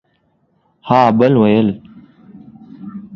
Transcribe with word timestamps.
ها 0.83 1.09
بل 1.11 1.37
ويل 1.37 1.81